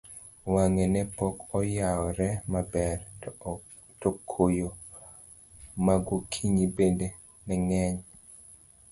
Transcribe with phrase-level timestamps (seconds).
[0.53, 2.95] wang'e ne pok oyawre maber,
[4.01, 4.69] to koyo
[5.85, 7.07] ma gokinyi bende
[7.45, 7.97] ne ng'eny